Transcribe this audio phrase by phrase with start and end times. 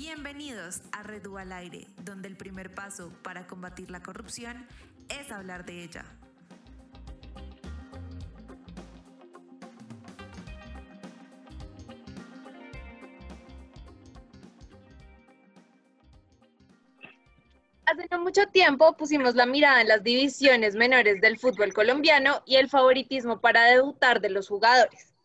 [0.00, 4.64] Bienvenidos a Redu al Aire, donde el primer paso para combatir la corrupción
[5.08, 6.04] es hablar de ella.
[17.84, 22.54] Hace no mucho tiempo pusimos la mirada en las divisiones menores del fútbol colombiano y
[22.54, 25.17] el favoritismo para debutar de los jugadores.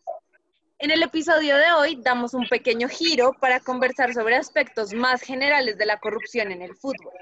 [0.84, 5.78] En el episodio de hoy damos un pequeño giro para conversar sobre aspectos más generales
[5.78, 7.14] de la corrupción en el fútbol.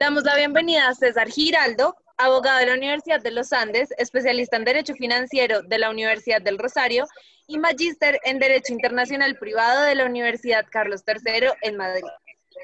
[0.00, 4.64] Damos la bienvenida a César Giraldo, abogado de la Universidad de los Andes, especialista en
[4.64, 7.06] Derecho Financiero de la Universidad del Rosario
[7.46, 12.10] y magíster en Derecho Internacional Privado de la Universidad Carlos III en Madrid.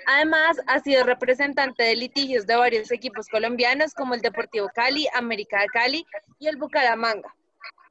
[0.09, 5.61] Además, ha sido representante de litigios de varios equipos colombianos como el Deportivo Cali, América
[5.61, 6.05] de Cali
[6.41, 7.33] y el Bucaramanga.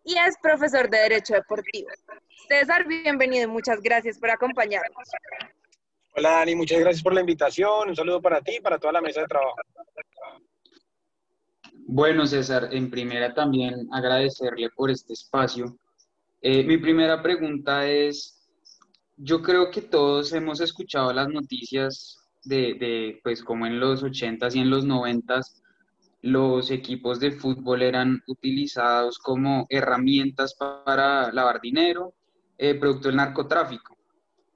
[0.08, 1.90] Y es profesor de Derecho Deportivo.
[2.48, 5.06] César, bienvenido y muchas gracias por acompañarnos.
[6.16, 7.90] Hola Dani, muchas gracias por la invitación.
[7.90, 9.58] Un saludo para ti y para toda la mesa de trabajo.
[11.88, 15.78] Bueno, César, en primera también agradecerle por este espacio.
[16.40, 18.48] Eh, mi primera pregunta es,
[19.18, 24.56] yo creo que todos hemos escuchado las noticias de, de, pues como en los 80s
[24.56, 25.62] y en los 90s,
[26.22, 32.14] los equipos de fútbol eran utilizados como herramientas para lavar dinero,
[32.58, 33.98] eh, producto del narcotráfico,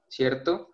[0.08, 0.70] ¿cierto?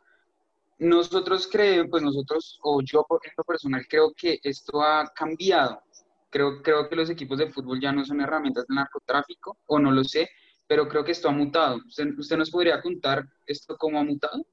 [0.78, 5.83] Nosotros creemos, pues nosotros, o yo en lo personal, creo que esto ha cambiado.
[6.30, 9.91] Creo, creo que los equipos de fútbol ya no son herramientas del narcotráfico, o no
[9.91, 10.28] lo sé,
[10.69, 11.80] pero creo que esto ha mutado.
[11.86, 14.45] ¿Usted, nos podría contar esto cómo ha mutado?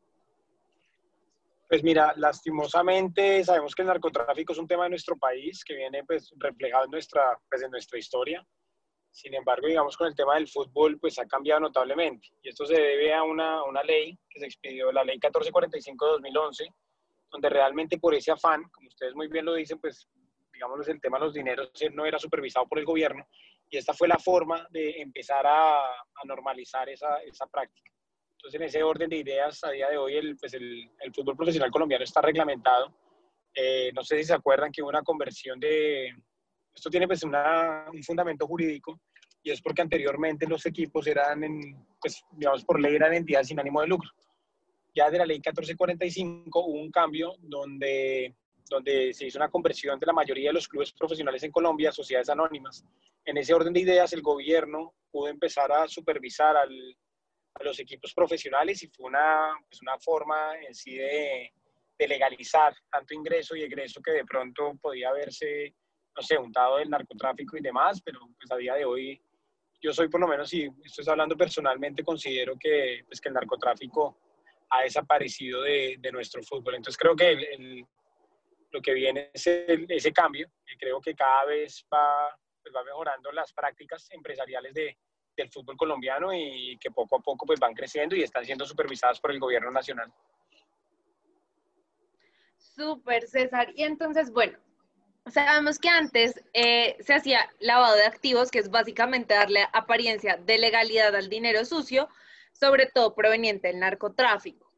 [1.67, 6.03] Pues mira, lastimosamente sabemos que el narcotráfico es un tema de nuestro país que viene
[6.03, 8.45] pues reflejado en nuestra, pues, en nuestra historia.
[9.11, 12.27] Sin embargo, digamos, con el tema del fútbol, pues ha cambiado notablemente.
[12.43, 16.11] Y esto se debe a una, una ley que se expidió, la ley 1445 de
[16.11, 16.67] 2011,
[17.31, 20.07] donde realmente por ese afán, como ustedes muy bien lo dicen, pues
[20.51, 23.27] digamos, el tema de los dineros no era supervisado por el gobierno
[23.69, 25.81] y esta fue la forma de empezar a,
[26.23, 27.91] normalizar esa, esa, práctica.
[28.37, 31.35] Entonces, en ese orden de ideas, a día de hoy el, pues el, el fútbol
[31.35, 32.93] profesional colombiano está reglamentado.
[33.53, 36.13] Eh, no sé si se acuerdan que hubo una conversión de...
[36.73, 38.99] Esto tiene pues una, un fundamento jurídico
[39.41, 41.61] y es porque anteriormente los equipos eran, en,
[42.01, 44.09] pues, digamos, por ley eran entidades sin ánimo de lucro.
[44.93, 48.35] Ya de la ley 1445 hubo un cambio donde
[48.69, 51.93] donde se hizo una conversión de la mayoría de los clubes profesionales en Colombia a
[51.93, 52.83] sociedades anónimas.
[53.23, 56.71] En ese orden de ideas, el gobierno pudo empezar a supervisar al,
[57.59, 61.51] a los equipos profesionales y fue una, pues una forma en sí de,
[61.97, 65.73] de, legalizar tanto ingreso y egreso que de pronto podía haberse,
[66.15, 69.21] no sé, untado del narcotráfico y demás, pero pues a día de hoy
[69.81, 74.17] yo soy por lo menos, si estoy hablando personalmente, considero que, pues, que el narcotráfico
[74.69, 76.75] ha desaparecido de, de nuestro fútbol.
[76.75, 77.85] Entonces creo que
[78.71, 83.31] lo que viene es ese cambio, y creo que cada vez va, pues va mejorando
[83.31, 84.97] las prácticas empresariales de,
[85.35, 89.19] del fútbol colombiano y que poco a poco pues van creciendo y están siendo supervisadas
[89.19, 90.11] por el gobierno nacional.
[92.57, 93.71] Súper, César.
[93.75, 94.57] Y entonces, bueno,
[95.31, 100.57] sabemos que antes eh, se hacía lavado de activos, que es básicamente darle apariencia de
[100.57, 102.09] legalidad al dinero sucio,
[102.51, 104.71] sobre todo proveniente del narcotráfico.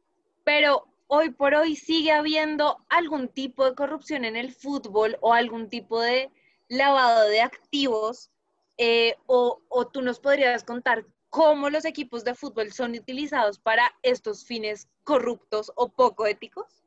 [0.44, 5.68] Pero hoy por hoy sigue habiendo algún tipo de corrupción en el fútbol o algún
[5.68, 6.30] tipo de
[6.68, 8.30] lavado de activos,
[8.78, 13.92] eh, o, o, tú nos podrías contar cómo los equipos de fútbol son utilizados para
[14.02, 16.84] estos fines corruptos o poco éticos?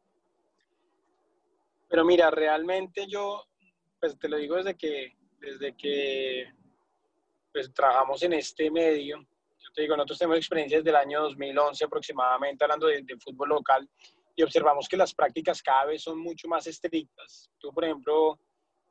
[1.90, 3.44] Pero mira, realmente yo,
[4.00, 6.46] pues te lo digo desde que, desde que
[7.52, 9.28] pues, trabajamos en este medio,
[9.74, 13.90] te digo, nosotros tenemos experiencias del año 2011 aproximadamente, hablando de, de, fútbol local,
[14.36, 17.50] y observamos que las prácticas cada vez son mucho más estrictas.
[17.60, 18.40] Tú, por ejemplo,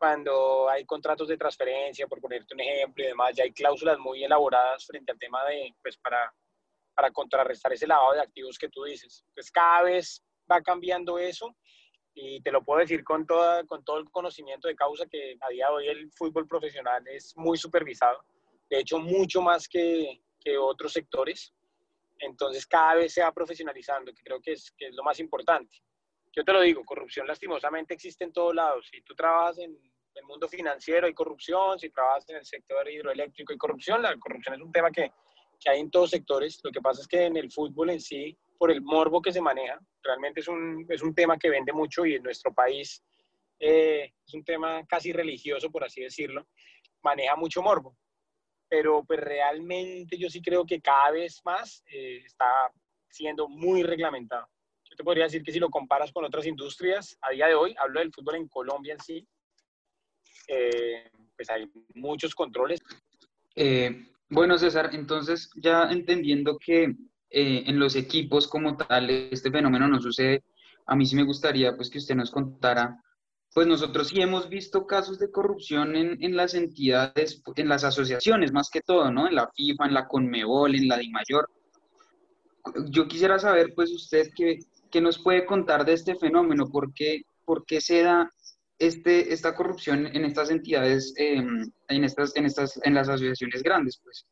[0.01, 4.25] cuando hay contratos de transferencia, por ponerte un ejemplo y demás, ya hay cláusulas muy
[4.25, 6.33] elaboradas frente al tema de, pues, para,
[6.95, 9.23] para contrarrestar ese lavado de activos que tú dices.
[9.35, 11.55] Pues cada vez va cambiando eso
[12.15, 15.51] y te lo puedo decir con, toda, con todo el conocimiento de causa que a
[15.51, 18.25] día de hoy el fútbol profesional es muy supervisado,
[18.71, 21.53] de hecho mucho más que, que otros sectores.
[22.21, 25.77] Entonces cada vez se va profesionalizando, que creo que es, que es lo más importante.
[26.33, 28.89] Yo te lo digo, corrupción lastimosamente existe en todos lados.
[28.91, 29.77] Si tú trabajas en
[30.21, 34.55] el mundo financiero hay corrupción, si trabajas en el sector hidroeléctrico hay corrupción, la corrupción
[34.55, 35.13] es un tema que,
[35.59, 36.61] que hay en todos sectores.
[36.63, 39.41] Lo que pasa es que en el fútbol en sí, por el morbo que se
[39.41, 43.03] maneja, realmente es un, es un tema que vende mucho y en nuestro país
[43.59, 46.47] eh, es un tema casi religioso, por así decirlo,
[47.03, 47.97] maneja mucho morbo
[48.71, 52.47] pero pues realmente yo sí creo que cada vez más eh, está
[53.09, 54.47] siendo muy reglamentado.
[54.89, 57.75] Yo te podría decir que si lo comparas con otras industrias, a día de hoy,
[57.77, 59.27] hablo del fútbol en Colombia en sí,
[60.51, 62.81] eh, pues hay muchos controles.
[63.55, 66.85] Eh, bueno, César, entonces ya entendiendo que
[67.31, 70.43] eh, en los equipos como tal este fenómeno no sucede,
[70.87, 73.01] a mí sí me gustaría pues que usted nos contara,
[73.55, 78.53] pues nosotros sí hemos visto casos de corrupción en, en las entidades, en las asociaciones
[78.53, 79.29] más que todo, ¿no?
[79.29, 81.49] En la FIFA, en la CONMEBOL, en la DIMAYOR.
[82.91, 84.59] Yo quisiera saber pues usted qué,
[84.91, 88.31] qué nos puede contar de este fenómeno, por qué, por qué se da
[88.81, 94.01] este, esta corrupción en estas entidades, em, en, estas, en, estas, en las asociaciones grandes,
[94.03, 94.27] pues?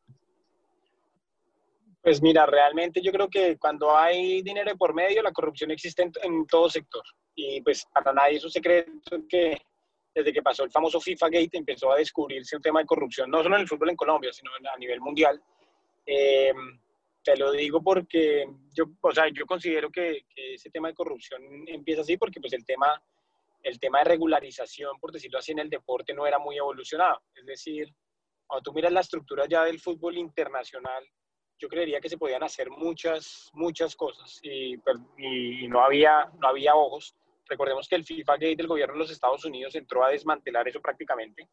[2.02, 6.46] Pues mira, realmente yo creo que cuando hay dinero por medio, la corrupción existe en,
[6.46, 7.02] todo sector.
[7.34, 9.60] Y pues para nadie es un secreto que
[10.14, 13.42] desde que pasó el famoso FIFA Gate empezó a descubrirse un tema de corrupción, no
[13.42, 15.40] solo en el fútbol en Colombia, sino a nivel mundial.
[16.06, 16.54] Eh,
[17.22, 21.42] te lo digo porque yo, o sea, yo considero que, que, ese tema de corrupción
[21.66, 23.00] empieza así porque pues el tema
[23.62, 27.22] el tema de regularización, por decirlo así, en el deporte no era muy evolucionado.
[27.34, 27.92] Es decir,
[28.46, 31.04] cuando tú miras la estructura ya del fútbol internacional,
[31.58, 34.74] yo creería que se podían hacer muchas, muchas cosas y,
[35.18, 37.14] y, no, había, no había ojos.
[37.46, 40.80] Recordemos que el FIFA Gate del gobierno de los Estados Unidos entró a desmantelar eso
[40.80, 41.48] prácticamente.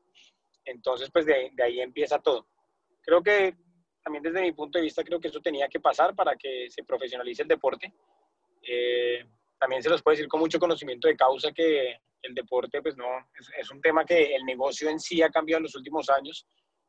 [0.63, 2.47] Entonces, pues de, de ahí empieza todo.
[3.01, 3.55] Creo que
[4.03, 6.83] también desde mi punto de vista, creo que eso tenía que pasar para que se
[6.83, 7.91] profesionalice el deporte.
[8.61, 9.25] Eh,
[9.59, 13.05] también se los puede decir con mucho conocimiento de causa que el deporte, pues no,
[13.57, 16.45] es, un tema que el negocio en sí ha cambiado en los últimos años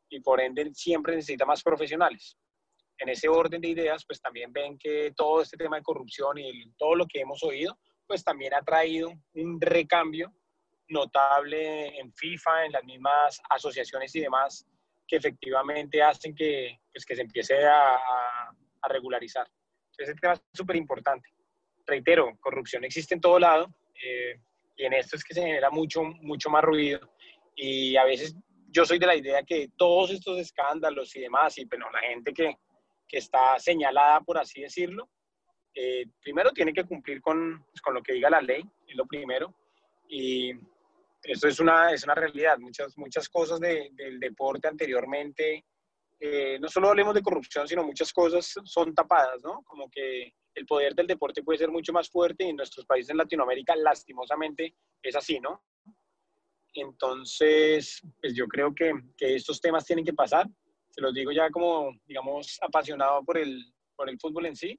[0.09, 2.37] y por ende siempre necesita más profesionales.
[2.99, 6.73] En ese orden de ideas, pues también ven que todo este tema de corrupción y
[6.79, 10.33] todo lo que hemos oído, pues también ha traído un recambio
[10.89, 14.67] notable en FIFA, en las mismas asociaciones y demás,
[15.07, 19.47] que efectivamente hacen que, pues, que se empiece a, a regularizar.
[19.91, 21.36] Entonces, ese tema es súper importante
[21.87, 24.41] reitero, corrupción existe en todo lado eh,
[24.77, 27.01] y en esto es que se genera mucho, mucho más ruido.
[27.55, 28.37] Y a veces
[28.69, 32.35] yo soy de la idea que todos estos escándalos y demás, y bueno, la gente
[32.35, 32.57] que,
[33.09, 35.09] que está señalada, por así decirlo,
[35.75, 39.07] eh, primero tiene que cumplir con, pues, con, lo que diga la ley, es lo
[39.07, 39.55] primero.
[40.09, 40.53] Y
[41.23, 42.59] eso es una, es una realidad.
[42.59, 45.65] Muchas, muchas cosas de, del deporte anteriormente,
[46.19, 49.63] eh, no solo hablemos de corrupción, sino muchas cosas son tapadas, ¿no?
[49.65, 53.11] Como que el poder del deporte puede ser mucho más fuerte y en nuestros países
[53.11, 55.63] en Latinoamérica lastimosamente es así, ¿no?
[56.73, 60.47] Entonces, pues yo creo que, que estos temas tienen que pasar.
[60.91, 63.65] Se los digo ya como, digamos, apasionado por el,
[63.95, 64.79] por el fútbol en sí.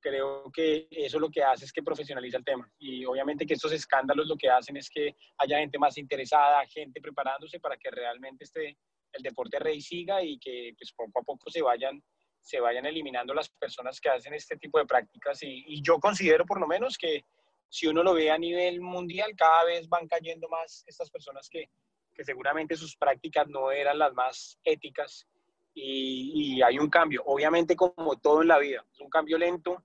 [0.00, 2.68] Creo que eso lo que hace es que profesionaliza el tema.
[2.78, 7.00] Y obviamente que estos escándalos lo que hacen es que haya gente más interesada, gente
[7.00, 8.76] preparándose para que realmente este,
[9.12, 12.02] el deporte rey siga y que pues, poco a poco se vayan
[12.46, 16.60] se vayan eliminando las personas que hacen este tipo de prácticas y, yo considero por
[16.60, 17.24] lo menos que
[17.68, 21.68] si uno lo ve a nivel mundial, cada vez van cayendo más estas personas que,
[22.14, 25.26] que seguramente sus prácticas no eran las más éticas
[25.74, 29.82] y, hay un cambio, obviamente como todo en la vida, es un cambio lento,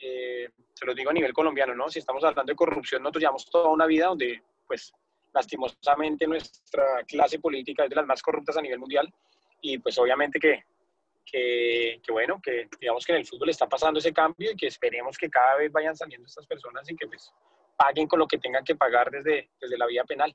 [0.00, 1.90] eh, se lo digo a nivel colombiano, ¿no?
[1.90, 4.94] Si estamos hablando de corrupción, nosotros llevamos toda una vida donde, pues,
[5.34, 9.12] lastimosamente nuestra clase política es de las más corruptas a nivel mundial
[9.60, 10.64] y pues obviamente que
[11.30, 15.16] que, bueno, que digamos que en el fútbol está pasando ese cambio y que esperemos
[15.16, 17.32] que cada vez vayan saliendo estas personas y que pues
[17.76, 20.34] paguen con lo que tengan que pagar desde, desde la vía penal.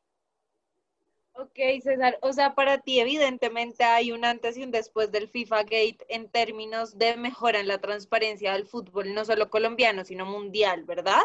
[1.35, 5.63] Ok, César, o sea, para ti evidentemente hay un antes y un después del FIFA
[5.63, 10.83] Gate en términos de mejora en la transparencia del fútbol, no solo colombiano, sino mundial,
[10.83, 11.23] ¿verdad?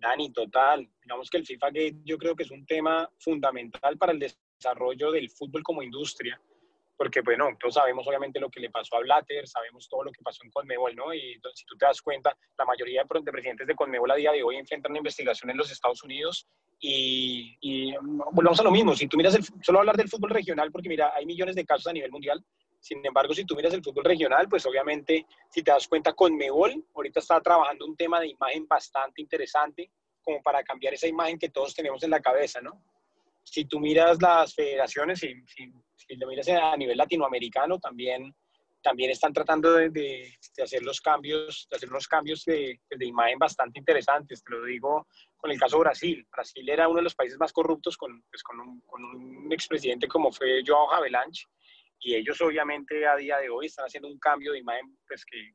[0.00, 0.86] Dani, total.
[1.00, 5.10] Digamos que el FIFA Gate yo creo que es un tema fundamental para el desarrollo
[5.10, 6.38] del fútbol como industria
[6.96, 10.22] porque bueno, todos sabemos obviamente lo que le pasó a Blatter, sabemos todo lo que
[10.22, 11.12] pasó en Conmebol, ¿no?
[11.12, 14.32] Y entonces, si tú te das cuenta, la mayoría de, presidentes de Conmebol a día
[14.32, 16.46] de hoy enfrentan una investigación en los Estados Unidos
[16.78, 17.94] y, y
[18.32, 21.12] volvamos a lo mismo, si tú miras, el, solo hablar del fútbol regional, porque mira,
[21.14, 22.44] hay millones de casos a nivel mundial,
[22.82, 26.84] sin embargo, si tú miras el fútbol regional, pues obviamente, si te das cuenta, Conmebol
[26.94, 29.88] ahorita está trabajando un tema de imagen bastante interesante,
[30.20, 32.82] como para cambiar esa imagen que todos tenemos en la cabeza, ¿no?
[33.44, 35.72] Si tú miras las federaciones, y si
[36.06, 38.34] si lo miras a nivel latinoamericano, también,
[38.82, 43.38] también están tratando de, de, hacer los cambios, de hacer unos cambios de, de, imagen
[43.38, 44.42] bastante interesantes.
[44.42, 45.06] Te lo digo
[45.36, 46.26] con el caso de Brasil.
[46.30, 50.08] Brasil era uno de los países más corruptos con, pues, con, un, con un expresidente
[50.08, 51.46] como fue Joao Havelange,
[52.00, 55.52] y ellos obviamente a día de hoy están haciendo un cambio de imagen pues, que,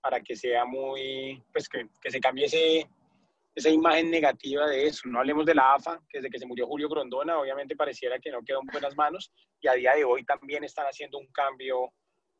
[0.00, 2.88] para que sea muy, pues que, que se cambie ese,
[3.58, 5.08] esa imagen negativa de eso.
[5.08, 8.30] No hablemos de la AFA, que desde que se murió Julio Grondona, obviamente pareciera que
[8.30, 11.92] no quedó en buenas manos, y a día de hoy también están haciendo un cambio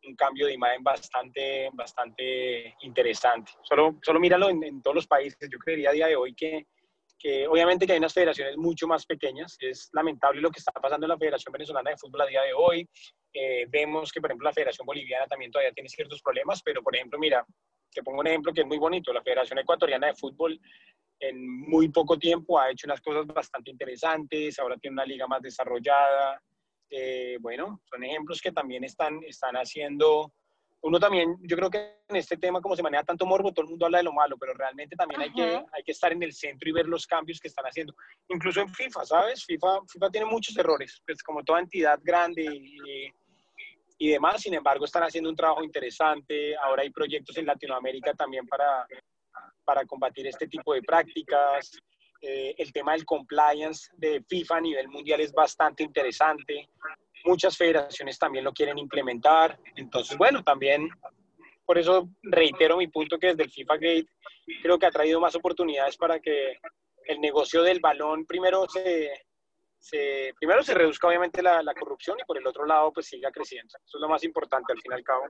[0.05, 3.51] un cambio de imagen bastante, bastante interesante.
[3.63, 5.49] Solo, solo míralo en, en todos los países.
[5.51, 6.67] Yo creería a día de hoy que,
[7.19, 9.57] que obviamente que hay unas federaciones mucho más pequeñas.
[9.59, 12.53] Es lamentable lo que está pasando en la Federación Venezolana de Fútbol a día de
[12.53, 12.89] hoy.
[13.33, 16.95] Eh, vemos que, por ejemplo, la Federación Boliviana también todavía tiene ciertos problemas, pero, por
[16.95, 17.45] ejemplo, mira,
[17.93, 19.13] te pongo un ejemplo que es muy bonito.
[19.13, 20.61] La Federación Ecuatoriana de Fútbol
[21.21, 25.43] en muy poco tiempo ha hecho unas cosas bastante interesantes, ahora tiene una liga más
[25.43, 26.41] desarrollada.
[26.91, 30.33] Eh, bueno, son ejemplos que también están, están haciendo
[30.81, 33.71] uno también, yo creo que en este tema, como se maneja tanto morbo, todo el
[33.71, 36.33] mundo habla de lo malo, pero realmente también hay que, hay que estar en el
[36.33, 37.95] centro y ver los cambios que están haciendo.
[38.29, 39.45] Incluso en FIFA, ¿sabes?
[39.45, 43.13] FIFA, FIFA tiene muchos errores, pues como toda entidad grande y,
[43.99, 46.57] y demás, sin embargo, están haciendo un trabajo interesante.
[46.57, 48.87] Ahora hay proyectos en Latinoamérica también para,
[49.65, 51.71] para combatir este tipo de prácticas.
[52.21, 56.69] Eh, el tema del compliance de FIFA a nivel mundial es bastante interesante
[57.25, 59.59] muchas federaciones también lo quieren implementar.
[59.77, 60.89] Entonces, bueno, también
[61.65, 64.07] por eso reitero mi punto que desde el FIFA Gate
[64.63, 66.59] creo que ha traído más oportunidades para que
[67.05, 69.13] el negocio del balón primero se,
[70.39, 73.77] primero se reduzca obviamente la, la, corrupción y por el otro lado pues siga creciendo.
[73.85, 75.25] Eso es lo más importante al fin y al cabo.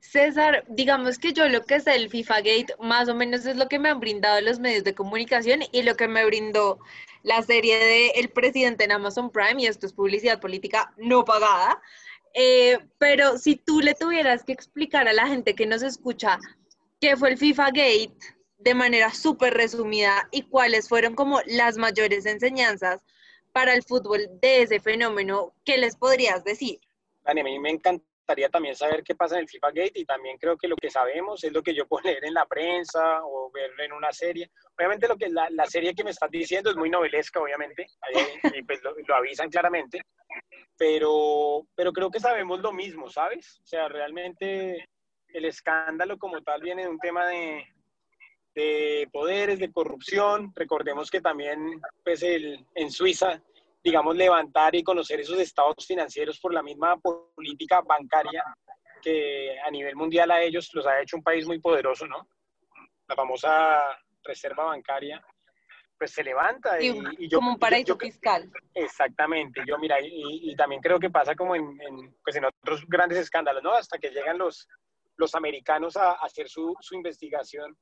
[0.00, 3.68] César, digamos que yo lo que es el FIFA Gate más o menos es lo
[3.68, 6.80] que me han brindado los medios de comunicación y lo que me brindó
[7.22, 11.80] la serie de El presidente en Amazon Prime, y esto es publicidad política no pagada.
[12.32, 16.38] Eh, pero si tú le tuvieras que explicar a la gente que nos escucha
[17.00, 18.16] qué fue el FIFA Gate
[18.58, 23.00] de manera súper resumida y cuáles fueron como las mayores enseñanzas
[23.52, 26.78] para el fútbol de ese fenómeno, ¿qué les podrías decir?
[27.24, 27.70] Dani, a mí me
[28.32, 30.90] encanta también saber qué pasa en el FIFA Gate y también creo que lo que
[30.90, 34.50] sabemos es lo que yo puedo leer en la prensa o ver en una serie.
[34.76, 37.86] Obviamente lo que la, la serie que me estás diciendo es muy novelesca, obviamente,
[38.54, 40.02] y pues lo, lo, avisan claramente,
[40.76, 43.60] pero, pero creo que sabemos lo mismo, ¿sabes?
[43.62, 44.88] O sea, realmente
[45.28, 47.66] el escándalo como tal viene de un tema de,
[48.54, 50.52] de poderes, de corrupción.
[50.54, 53.42] Recordemos que también pues el, en Suiza
[53.82, 58.44] digamos, levantar y conocer esos estados financieros por la misma política bancaria
[59.00, 62.28] que a nivel mundial a ellos los ha hecho un país muy poderoso, ¿no?
[63.08, 63.80] La famosa
[64.22, 65.24] reserva bancaria,
[65.98, 66.80] pues se levanta.
[66.80, 68.50] Y, y yo, como un paraíso fiscal.
[68.74, 69.62] Exactamente.
[69.66, 73.18] Yo, mira, y, y, también creo que pasa como en, en, pues en otros grandes
[73.18, 73.72] escándalos, ¿no?
[73.72, 74.68] Hasta que llegan los,
[75.16, 77.76] los americanos a, a hacer su, su investigación.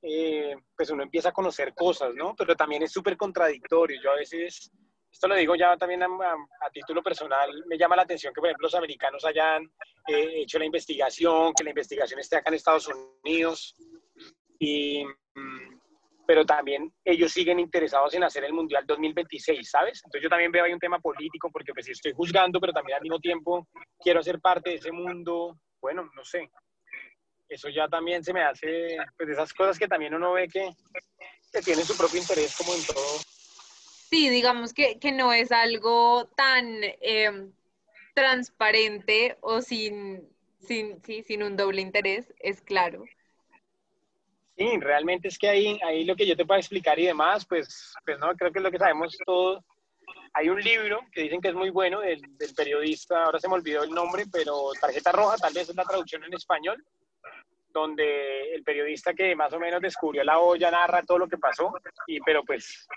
[0.00, 2.34] Eh, pues uno empieza a conocer cosas, ¿no?
[2.36, 4.00] Pero también es súper contradictorio.
[4.00, 4.70] Yo a veces
[5.18, 8.50] esto lo digo ya también a, a, título personal, me llama la atención que, por
[8.50, 9.64] ejemplo, los americanos hayan
[10.06, 12.88] eh, hecho la investigación, que la investigación esté acá en Estados
[13.24, 13.74] Unidos,
[14.60, 15.80] y, mm,
[16.24, 20.00] pero también ellos siguen interesados en hacer el Mundial 2026, ¿sabes?
[20.04, 23.02] Entonces yo también veo ahí un tema político, porque pues estoy juzgando, pero también al
[23.02, 23.66] mismo tiempo
[23.98, 26.48] quiero hacer parte de ese mundo, bueno, no sé.
[27.48, 30.70] Eso ya también se me hace, pues esas cosas que también uno ve que,
[31.52, 33.18] que tienen su propio interés como en todo
[34.08, 37.50] Sí, digamos que, que no es algo tan eh,
[38.14, 40.26] transparente o sin,
[40.60, 43.04] sin, sí, sin un doble interés, es claro.
[44.56, 47.94] Sí, realmente es que ahí, ahí lo que yo te puedo explicar y demás, pues,
[48.04, 49.62] pues no, creo que es lo que sabemos todos.
[50.32, 53.54] Hay un libro que dicen que es muy bueno del, del periodista, ahora se me
[53.54, 56.82] olvidó el nombre, pero Tarjeta Roja, tal vez es la traducción en español,
[57.74, 61.72] donde el periodista que más o menos descubrió la olla narra todo lo que pasó,
[62.06, 62.88] y, pero pues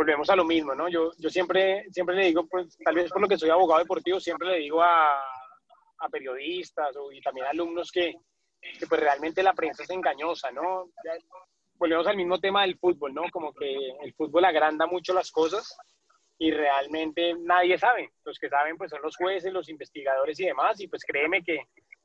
[0.00, 0.88] volvemos a lo mismo, ¿no?
[0.88, 4.18] Yo, yo siempre, siempre le digo, pues tal vez por lo que soy abogado deportivo,
[4.18, 5.20] siempre le digo a,
[5.98, 8.14] a periodistas y también a alumnos que,
[8.78, 10.86] que, pues realmente la prensa es engañosa, ¿no?
[11.04, 11.12] Ya,
[11.74, 13.24] volvemos al mismo tema del fútbol, ¿no?
[13.30, 15.76] Como que el fútbol agranda mucho las cosas
[16.38, 18.10] y realmente nadie sabe.
[18.24, 21.58] Los que saben pues son los jueces, los investigadores y demás, y pues créeme que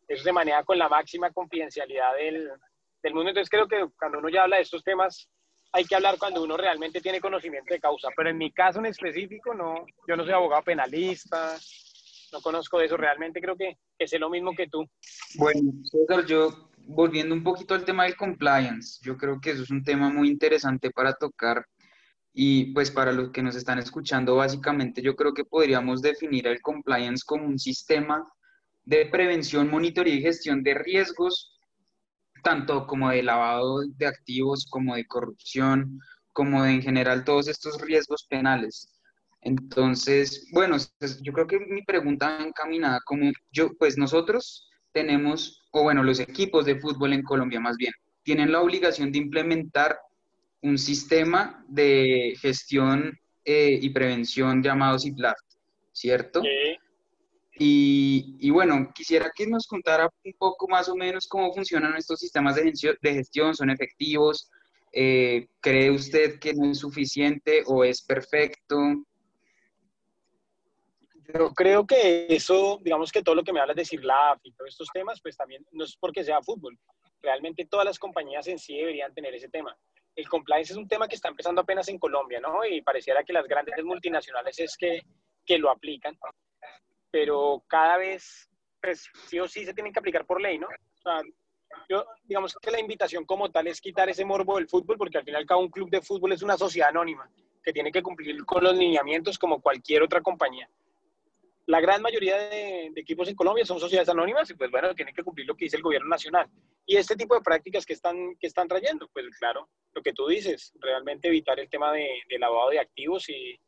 [0.10, 2.52] eso se maneja con la máxima confidencialidad del,
[3.02, 3.30] del mundo.
[3.30, 5.30] Entonces creo que cuando uno ya habla de estos temas,
[5.76, 8.86] hay que hablar cuando uno realmente tiene conocimiento de causa, pero en mi caso en
[8.86, 11.58] específico, no, yo no soy abogado penalista,
[12.32, 14.88] no conozco eso, realmente creo que, que sé lo mismo que tú.
[15.36, 19.70] Bueno, César, yo volviendo un poquito al tema del compliance, yo creo que eso es
[19.70, 21.66] un tema muy interesante para tocar
[22.32, 26.62] y pues para los que nos están escuchando, básicamente yo creo que podríamos definir el
[26.62, 28.26] compliance como un sistema
[28.86, 31.55] de prevención, monitoreo y gestión de riesgos
[32.46, 36.00] tanto como de lavado de activos, como de corrupción,
[36.32, 38.88] como de en general todos estos riesgos penales.
[39.42, 45.82] Entonces, bueno, pues, yo creo que mi pregunta encaminada como yo, pues nosotros tenemos, o
[45.82, 49.98] bueno, los equipos de fútbol en Colombia más bien, tienen la obligación de implementar
[50.62, 55.36] un sistema de gestión eh, y prevención llamado CIPLAR,
[55.92, 56.44] ¿cierto?
[57.58, 62.56] Y, bueno, quisiera que nos contara un poco más o menos cómo funcionan estos sistemas
[62.56, 64.50] de gestión, ¿son efectivos?
[64.98, 68.78] Eh, ¿Cree usted que no es suficiente o es perfecto?
[71.34, 74.70] Yo creo que eso, digamos que todo lo que me hablas de CIRLAF y todos
[74.70, 76.80] estos temas, pues también no es porque sea fútbol.
[77.22, 79.76] Realmente todas las compañías en sí deberían tener ese tema.
[80.16, 82.64] El compliance es un tema que está empezando apenas en Colombia, ¿no?
[82.64, 85.02] Y pareciera que las grandes multinacionales es que,
[85.46, 86.18] que lo aplican,
[87.16, 88.50] pero cada vez,
[88.82, 90.68] pues sí o sí se tienen que aplicar por ley, ¿no?
[90.68, 91.22] O sea,
[91.88, 95.24] yo, digamos que la invitación como tal es quitar ese morbo del fútbol, porque al
[95.24, 97.32] final cada un club de fútbol es una sociedad anónima
[97.64, 100.70] que tiene que cumplir con los lineamientos como cualquier otra compañía
[101.68, 105.24] la gran mayoría de, equipos en Colombia son sociedades anónimas y pues bueno, tienen que
[105.24, 106.48] cumplir lo que dice el gobierno nacional.
[106.86, 110.28] Y este tipo de prácticas que están, que están trayendo, pues claro, lo que tú
[110.28, 112.08] dices, realmente evitar el tema de,
[112.38, 113.60] lavado de activos y,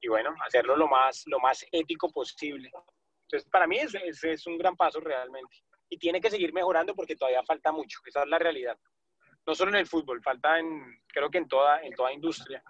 [0.00, 2.70] y, bueno, hacerlo lo más, lo más ético posible.
[3.26, 5.56] Entonces, para mí es, es un gran paso realmente.
[5.88, 8.78] Y tiene que seguir mejorando porque todavía falta mucho, esa es la realidad.
[9.46, 12.62] No solo en el fútbol, falta en, creo que en toda, en toda industria.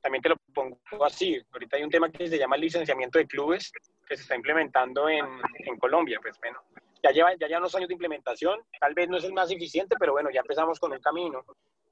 [0.00, 3.72] También te lo pongo así, ahorita hay un tema que se llama licenciamiento de clubes,
[4.06, 5.26] que se está implementando en,
[5.58, 6.18] en Colombia.
[6.20, 6.60] Pues bueno,
[7.02, 9.96] ya lleva, ya lleva unos años de implementación, tal vez no es el más eficiente,
[9.98, 11.44] pero bueno, ya empezamos con un camino.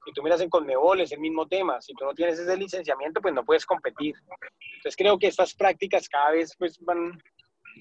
[0.05, 1.79] Si tú miras en Conmebol, es el mismo tema.
[1.81, 4.15] Si tú no tienes ese licenciamiento, pues no puedes competir.
[4.77, 7.17] Entonces creo que estas prácticas cada vez pues van,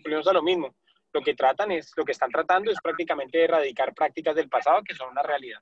[0.05, 0.75] a lo mismo.
[1.13, 4.95] Lo que tratan es, lo que están tratando es prácticamente erradicar prácticas del pasado que
[4.95, 5.61] son una realidad.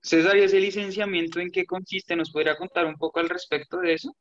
[0.00, 2.16] César, ¿y ese licenciamiento en qué consiste?
[2.16, 4.14] ¿Nos podría contar un poco al respecto de eso?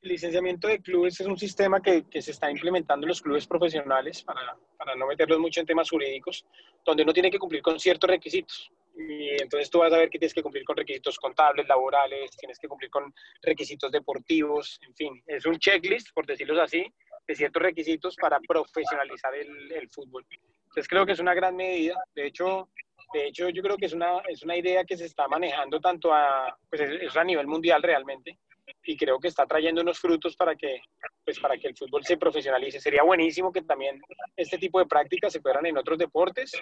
[0.00, 3.46] El licenciamiento de clubes es un sistema que, que se está implementando en los clubes
[3.46, 6.44] profesionales, para, para, no meterlos mucho en temas jurídicos,
[6.84, 8.72] donde uno tiene que cumplir con ciertos requisitos.
[8.96, 12.58] Y entonces tú vas a ver que tienes que cumplir con requisitos contables, laborales, tienes
[12.58, 16.84] que cumplir con requisitos deportivos, en fin, es un checklist, por decirlo así,
[17.26, 20.24] de ciertos requisitos para profesionalizar el, el fútbol.
[20.30, 21.94] Entonces creo que es una gran medida.
[22.14, 22.70] De hecho,
[23.12, 26.12] de hecho yo creo que es una, es una idea que se está manejando tanto
[26.12, 28.38] a, pues es a nivel mundial realmente,
[28.84, 30.80] y creo que está trayendo unos frutos para que,
[31.24, 32.80] pues para que el fútbol se profesionalice.
[32.80, 34.00] Sería buenísimo que también
[34.36, 36.52] este tipo de prácticas se fueran en otros deportes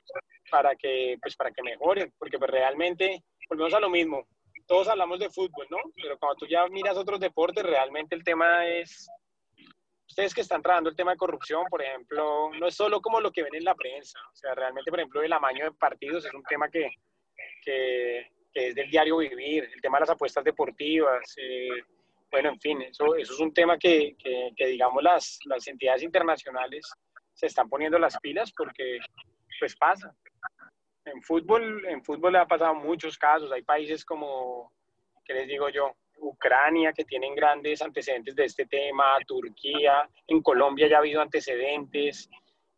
[0.50, 4.26] para que, pues para que mejoren, porque pues realmente volvemos a lo mismo.
[4.66, 5.78] Todos hablamos de fútbol, ¿no?
[5.94, 9.08] Pero cuando tú ya miras otros deportes, realmente el tema es,
[10.10, 13.30] ustedes que están trabajando el tema de corrupción, por ejemplo, no es solo como lo
[13.30, 16.34] que ven en la prensa, o sea, realmente, por ejemplo, el amaño de partidos es
[16.34, 16.90] un tema que,
[17.64, 21.68] que, que es del diario vivir, el tema de las apuestas deportivas, eh,
[22.30, 24.16] bueno, en fin, eso, eso es un tema que,
[24.56, 26.88] que, digamos, las, las entidades internacionales
[27.34, 28.98] se están poniendo las pilas porque,
[29.58, 30.14] pues pasa.
[31.04, 33.50] En fútbol, en fútbol ha pasado muchos casos.
[33.50, 34.72] Hay países como,
[35.24, 35.96] ¿qué les digo yo?
[36.20, 42.28] Ucrania, que tienen grandes antecedentes de este tema, Turquía, en Colombia ya ha habido antecedentes.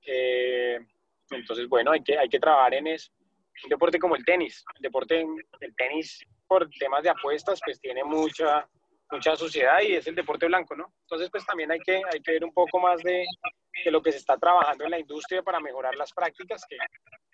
[0.07, 0.79] Eh,
[1.31, 3.13] entonces, bueno, hay que, hay que trabajar en eso.
[3.65, 5.27] Un deporte como el tenis, el deporte,
[5.61, 8.67] el tenis por temas de apuestas, pues tiene mucha,
[9.11, 10.93] mucha sociedad y es el deporte blanco, ¿no?
[11.03, 13.25] Entonces, pues también hay que, hay que ver un poco más de,
[13.85, 16.77] de, lo que se está trabajando en la industria para mejorar las prácticas, que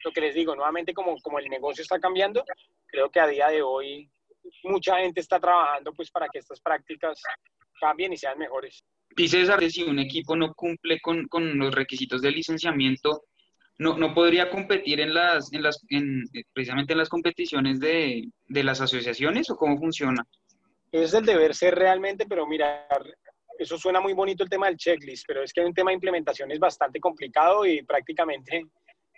[0.04, 2.44] lo que les digo, nuevamente como, como el negocio está cambiando,
[2.86, 4.10] creo que a día de hoy
[4.64, 7.22] mucha gente está trabajando pues para que estas prácticas
[7.80, 8.82] cambien y sean mejores.
[9.16, 13.24] Y César, si un equipo no cumple con, con los requisitos de licenciamiento,
[13.78, 18.64] no, no podría competir en las, en las, en, precisamente en las competiciones de, de
[18.64, 20.24] las asociaciones o cómo funciona?
[20.90, 22.86] es el deber ser realmente, pero mira,
[23.58, 26.50] eso suena muy bonito el tema del checklist, pero es que un tema de implementación
[26.50, 28.64] es bastante complicado y prácticamente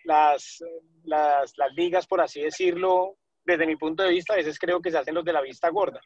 [0.05, 0.65] las,
[1.05, 3.17] las, las ligas, por así decirlo,
[3.53, 5.69] desde mi punto de vista, a veces creo que se hacen los de la vista
[5.71, 6.01] gorda.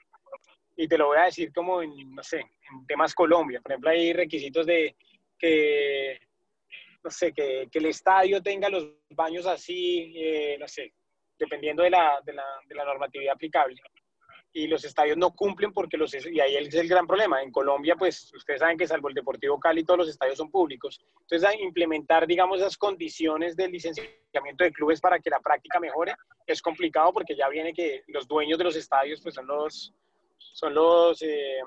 [0.76, 3.60] Y te lo voy a decir como en, no sé, en temas Colombia.
[3.60, 4.96] Por ejemplo, hay requisitos de
[5.38, 6.18] que,
[7.02, 10.92] no sé, que, el estadio tenga los baños así, eh, no sé,
[11.38, 13.80] dependiendo de la, de la normatividad aplicable
[14.56, 17.42] y los estadios no cumplen porque los y ahí es el gran problema.
[17.42, 21.00] En Colombia, pues ustedes saben que salvo el Deportivo Cali todos los estadios son públicos.
[21.22, 26.14] Entonces, a implementar, digamos, esas condiciones de licenciamiento de clubes para que la práctica mejore
[26.46, 29.92] es complicado porque ya viene que los dueños de los estadios pues son los
[30.38, 31.58] son los eh,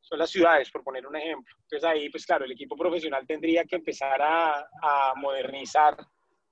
[0.00, 1.54] son las ciudades, por poner un ejemplo.
[1.62, 5.96] Entonces ahí, pues claro, el equipo profesional tendría que empezar a, a modernizar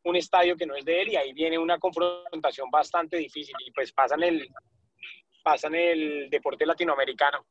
[0.04, 3.72] un estadio que no es de él y ahí viene una confrontación bastante difícil y
[3.72, 4.48] pues pasan el,
[5.44, 7.46] pasa en el deporte latinoamericano.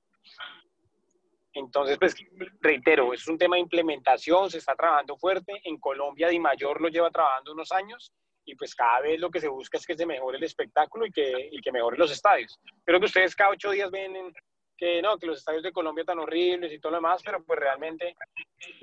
[1.54, 2.16] Entonces, pues
[2.60, 5.62] reitero, es un tema de implementación, se está trabajando fuerte.
[5.64, 8.12] En Colombia, Di Mayor lo lleva trabajando unos años
[8.44, 11.12] y pues cada vez lo que se busca es que se mejore el espectáculo y
[11.12, 12.60] que, y que mejore los estadios.
[12.84, 14.34] Creo que ustedes cada ocho días ven en,
[14.76, 17.60] que no, que los estadios de Colombia tan horribles y todo lo demás, pero pues
[17.60, 18.16] realmente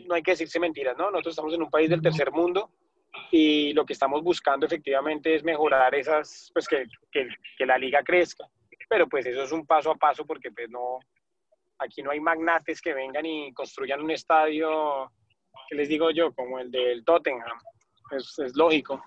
[0.07, 1.11] no hay que decirse mentiras, ¿no?
[1.11, 2.71] Nosotros estamos en un país del tercer mundo
[3.33, 8.03] y lo que estamos buscando efectivamente es mejorar esas, pues que, que, que la liga
[8.05, 8.47] crezca,
[8.91, 10.99] pero pues eso es un paso a paso porque pues no,
[11.79, 15.13] aquí no hay magnates que vengan y construyan un estadio,
[15.69, 17.57] que les digo yo, como el del Tottenham,
[18.11, 19.01] es, es lógico.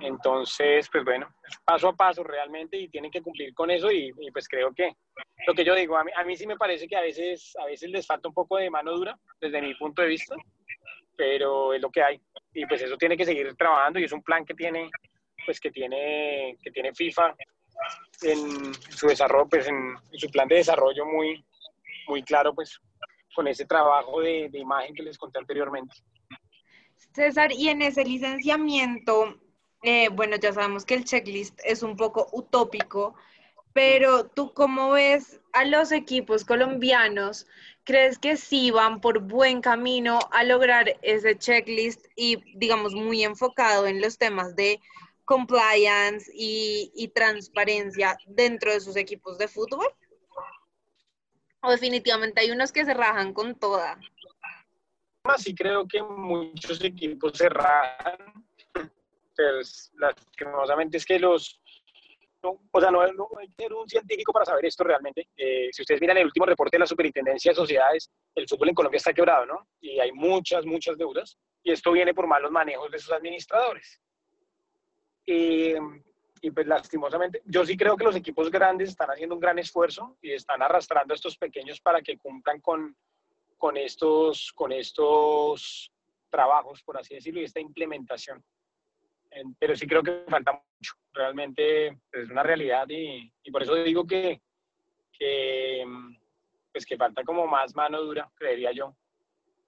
[0.00, 1.28] Entonces, pues bueno,
[1.66, 4.96] paso a paso realmente y tienen que cumplir con eso y, pues creo que
[5.46, 7.66] lo que yo digo, a mí, a mí, sí me parece que a veces, a
[7.66, 10.34] veces les falta un poco de mano dura desde mi punto de vista,
[11.14, 12.20] pero es lo que hay.
[12.54, 14.90] Y pues eso tiene que seguir trabajando y es un plan que tiene,
[15.44, 17.34] pues que tiene, que tiene FIFA
[18.22, 21.44] en su desarrollo, pues en, su plan de desarrollo muy,
[22.08, 22.80] muy claro, pues
[23.34, 25.94] con ese trabajo de, imagen que les conté anteriormente.
[27.12, 29.38] César, y en ese licenciamiento,
[29.82, 33.14] eh, bueno, ya sabemos que el checklist es un poco utópico,
[33.72, 37.46] pero tú cómo ves a los equipos colombianos,
[37.82, 43.86] ¿crees que sí van por buen camino a lograr ese checklist y digamos muy enfocado
[43.86, 44.80] en los temas de
[45.24, 49.86] compliance y, y transparencia dentro de sus equipos de fútbol?
[51.62, 53.98] ¿O definitivamente hay unos que se rajan con toda?
[55.38, 58.44] Sí creo que muchos equipos se rajan
[59.36, 61.60] pues lastimosamente es que los,
[62.42, 65.28] o sea, no, hay que ser un científico para saber esto realmente.
[65.36, 68.74] Eh, si ustedes miran el último reporte de la Superintendencia de Sociedades, el fútbol en
[68.74, 69.66] Colombia está quebrado, ¿no?
[69.80, 71.38] Y hay muchas, muchas deudas.
[71.62, 74.00] Y esto viene por malos manejos de sus administradores.
[75.26, 75.74] Y,
[76.42, 80.16] y pues lastimosamente, yo sí creo que los equipos grandes están haciendo un gran esfuerzo
[80.20, 82.96] y están arrastrando a estos pequeños para que cumplan con,
[83.56, 85.90] con, estos, con estos
[86.30, 88.44] trabajos, por así decirlo, y esta implementación
[89.58, 90.94] pero sí creo que falta mucho.
[91.12, 94.40] Realmente es una realidad y, y por eso digo que,
[95.12, 95.84] que,
[96.72, 98.96] pues que falta como más mano dura, creería yo,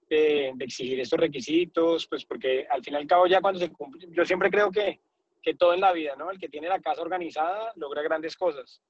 [0.09, 4.07] de, exigir estos requisitos, pues porque al fin y al cabo ya cuando se cumple,
[4.11, 5.01] yo siempre creo que,
[5.47, 6.29] que todo en la vida, ¿no?
[6.29, 8.83] El que tiene la casa organizada logra grandes cosas.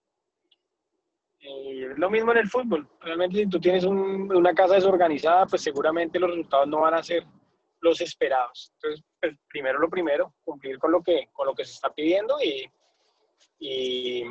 [1.39, 2.89] Y es lo mismo en el fútbol.
[2.99, 7.25] Realmente si tú tienes una casa desorganizada, pues seguramente los resultados no van a ser
[7.83, 8.73] los esperados.
[8.77, 12.39] Entonces, pues, primero lo primero, cumplir con lo que, con lo que se está pidiendo
[12.43, 12.67] y,
[13.59, 14.25] y,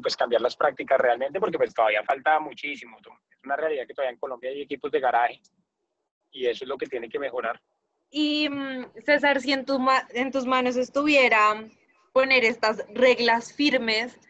[0.00, 2.96] pues cambiar las prácticas realmente, porque pues todavía falta muchísimo.
[2.98, 5.40] Es una realidad que todavía en Colombia hay equipos de garaje
[6.30, 7.60] y eso es lo que tiene que mejorar.
[8.12, 11.68] Y mm, César, si en, tu en tus manos estuviera
[12.12, 14.20] poner estas reglas firmes,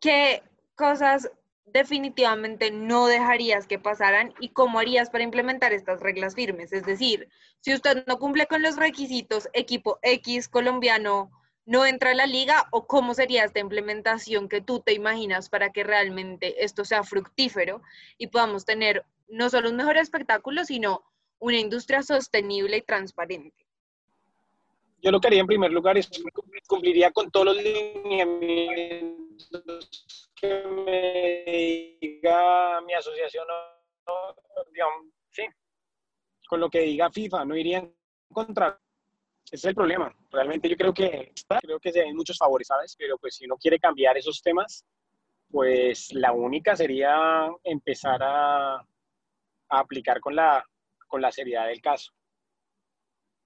[0.00, 0.42] ¿qué
[0.74, 1.30] cosas
[1.72, 6.72] definitivamente no dejarías que pasaran y cómo harías para implementar estas reglas firmes.
[6.72, 7.28] Es decir,
[7.60, 11.30] si usted no cumple con los requisitos, equipo X colombiano
[11.66, 15.70] no entra a la liga o cómo sería esta implementación que tú te imaginas para
[15.70, 17.82] que realmente esto sea fructífero
[18.18, 21.04] y podamos tener no solo un mejor espectáculo, sino
[21.40, 23.66] una industria sostenible y transparente.
[25.02, 26.10] Yo lo que haría en primer lugar es
[26.66, 33.46] cumpliría con todos los lineamientos que me diga mi asociación,
[34.70, 35.46] digamos, sí,
[36.46, 37.96] con lo que diga FIFA, no iría en
[38.30, 38.78] contra.
[39.46, 40.14] Ese es el problema.
[40.30, 42.94] Realmente yo creo que, creo que se ven muchos favores, ¿sabes?
[42.96, 44.84] Pero pues si uno quiere cambiar esos temas,
[45.50, 48.84] pues la única sería empezar a, a
[49.68, 50.62] aplicar con la,
[51.10, 52.12] con la seriedad del caso.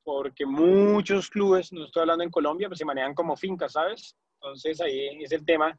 [0.05, 4.17] Porque muchos clubes, no estoy hablando en Colombia, pues se manejan como fincas, ¿sabes?
[4.35, 5.77] Entonces ahí es el tema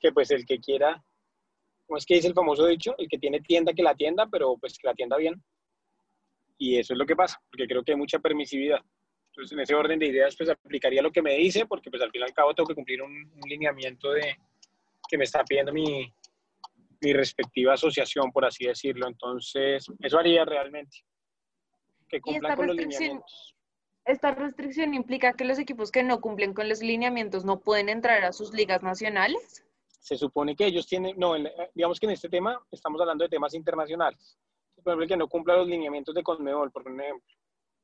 [0.00, 1.02] que pues el que quiera,
[1.86, 4.56] como es que dice el famoso dicho, el que tiene tienda que la tienda, pero
[4.58, 5.42] pues que la tienda bien.
[6.58, 8.80] Y eso es lo que pasa, porque creo que hay mucha permisividad.
[9.30, 12.10] Entonces, en ese orden de ideas, pues aplicaría lo que me dice, porque pues al
[12.10, 14.36] fin y al cabo tengo que cumplir un, lineamiento de
[15.08, 16.12] que me está pidiendo mi,
[17.00, 19.06] mi respectiva asociación, por así decirlo.
[19.06, 20.98] Entonces, eso haría realmente.
[22.08, 23.54] Que cumplan con los lineamientos.
[24.04, 28.24] ¿Esta restricción implica que los equipos que no cumplen con los lineamientos no pueden entrar
[28.24, 29.64] a sus ligas nacionales?
[30.08, 31.34] se supone que ellos tienen, no,
[31.74, 34.38] digamos que en este tema estamos hablando de temas internacionales.
[34.76, 37.04] Por ejemplo, el que no cumpla los lineamientos de Conmebol, por ejemplo,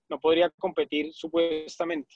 [0.08, 2.14] no podría competir supuestamente.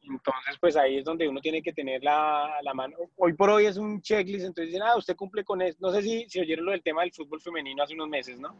[0.00, 2.96] Entonces, pues ahí es donde uno tiene que tener la, la, mano.
[3.16, 5.76] Hoy por hoy es un checklist, entonces dicen, ah, usted cumple con eso.
[5.80, 8.56] No sé si, si oyeron lo del tema del fútbol femenino hace unos meses, ¿no?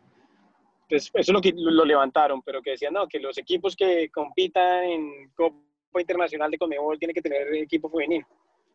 [0.93, 4.11] Entonces, eso es lo que lo levantaron, pero que decían, no, que los equipos que
[4.11, 5.57] compitan en Copa
[5.99, 8.27] Internacional de Conmebol tienen que tener equipo femenino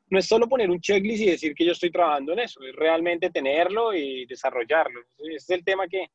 [0.09, 2.75] no es solo poner un checklist y decir que yo estoy trabajando en eso, es
[2.75, 5.01] realmente tenerlo y desarrollarlo.
[5.17, 6.07] Ese es el tema que,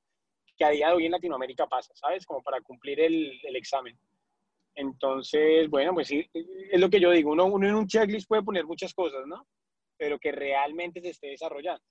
[0.56, 2.24] que a día de hoy en Latinoamérica pasa, ¿sabes?
[2.24, 3.98] Como para cumplir el, el examen.
[4.74, 8.42] Entonces, bueno, pues sí, es lo que yo digo, uno, uno en un checklist puede
[8.42, 9.46] poner muchas cosas, ¿no?
[9.98, 11.84] Pero que realmente se esté desarrollando.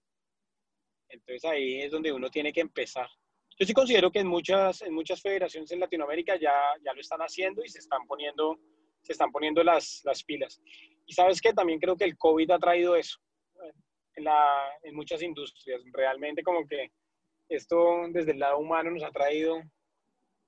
[1.10, 3.08] Entonces ahí es donde uno tiene que empezar.
[3.60, 7.20] Yo sí considero que en muchas, en muchas federaciones en Latinoamérica ya, ya lo están
[7.20, 8.60] haciendo y se están poniendo,
[9.02, 10.62] se están poniendo las, las pilas.
[11.06, 13.20] Y sabes que también creo que el COVID ha traído eso
[14.16, 14.48] en, la,
[14.84, 15.82] en muchas industrias.
[15.94, 16.92] Realmente como que
[17.50, 19.62] esto desde el lado humano nos ha traído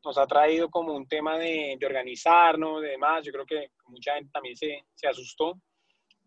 [0.05, 3.23] nos ha traído como un tema de, de organizarnos, de demás.
[3.23, 5.57] Yo creo que mucha gente también se, se, asustó.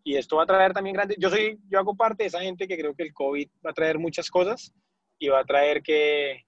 [0.03, 1.17] Y esto va a traer también grandes...
[1.19, 3.73] Yo, soy, yo hago parte de esa gente que creo que el COVID va a
[3.73, 4.73] traer muchas cosas
[5.19, 6.46] y va a traer que...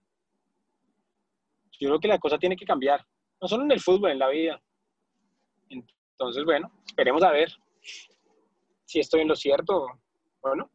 [1.80, 3.06] Yo creo que la cosa tiene que cambiar,
[3.42, 4.62] no solo en el fútbol, en la vida.
[5.70, 7.50] Entonces, bueno, esperemos a ver
[8.86, 9.88] si estoy en lo cierto
[10.42, 10.70] o no.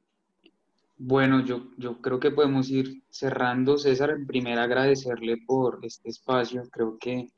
[0.97, 3.77] Bueno, yo, yo creo que podemos ir cerrando.
[3.77, 6.62] César, primero agradecerle por este espacio.
[6.71, 7.29] Creo que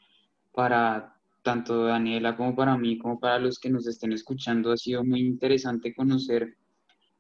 [0.53, 5.05] para tanto Daniela como para mí, como para los que nos estén escuchando, ha sido
[5.05, 6.57] muy interesante conocer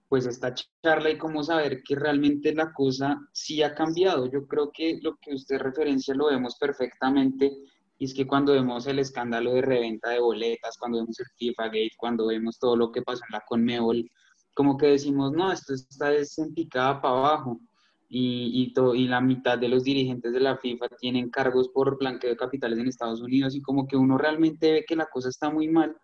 [0.08, 4.30] pues esta charla y cómo saber que realmente la cosa sí ha cambiado.
[4.30, 7.52] Yo creo que lo que usted referencia lo vemos perfectamente
[7.98, 11.64] y es que cuando vemos el escándalo de reventa de boletas, cuando vemos el FIFA
[11.66, 14.08] Gate, cuando vemos todo lo que pasó en la Conmebol,
[14.54, 16.10] como que decimos, no, esto está
[16.54, 17.60] picada para abajo.
[18.08, 22.30] Y, y, y la mitad de los dirigentes de la FIFA tienen cargos por blanqueo
[22.30, 25.50] de capitales en Estados Unidos y como que uno realmente ve que la cosa está
[25.50, 25.96] muy mal,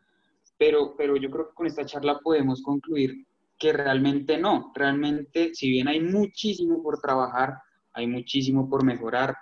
[0.59, 3.25] pero, pero yo creo que con esta charla podemos concluir
[3.63, 7.59] que realmente no, realmente si bien hay muchísimo por trabajar,
[7.93, 9.37] hay muchísimo por mejorar,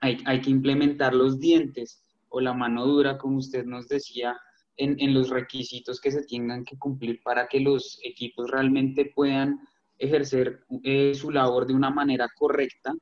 [0.00, 4.36] hay, hay que implementar los dientes o la mano dura, como usted nos decía,
[4.76, 9.60] en, los requisitos que se tengan que cumplir para que los equipos realmente puedan
[9.96, 12.92] ejercer eh, su labor de una manera correcta.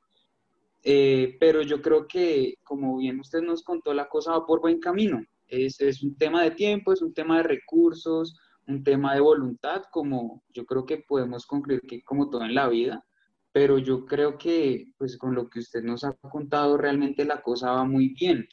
[0.83, 4.79] Eh, pero yo creo que, como bien usted nos contó, la cosa va por buen
[4.79, 5.25] camino.
[5.47, 9.83] Es, es, un tema de tiempo, es un tema de recursos, un tema de voluntad,
[9.91, 13.05] como yo creo que podemos concluir que como todo en la vida,
[13.53, 17.73] pero yo creo que pues con lo que usted nos ha contado realmente la cosa
[17.73, 18.49] va muy bien.